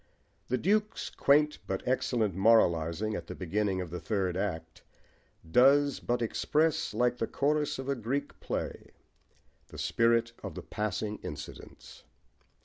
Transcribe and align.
The 0.47 0.57
Duke's 0.57 1.11
quaint 1.11 1.59
but 1.67 1.87
excellent 1.87 2.33
moralising 2.33 3.13
at 3.15 3.27
the 3.27 3.35
beginning 3.35 3.81
of 3.81 3.91
the 3.91 3.99
third 3.99 4.35
act 4.35 4.81
does 5.51 5.99
but 5.99 6.23
express, 6.23 6.95
like 6.95 7.17
the 7.17 7.27
chorus 7.27 7.77
of 7.77 7.87
a 7.87 7.93
Greek 7.93 8.39
play, 8.39 8.93
the 9.67 9.77
spirit 9.77 10.31
of 10.41 10.55
the 10.55 10.63
passing 10.63 11.19
incidents. 11.21 12.03